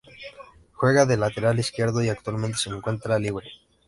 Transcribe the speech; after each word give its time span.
Juega 0.73 1.05
de 1.05 1.15
Lateral 1.15 1.59
izquierdo 1.59 2.03
y 2.03 2.09
actualmente 2.09 2.57
se 2.57 2.71
encuentra 2.71 3.19
libre. 3.19 3.51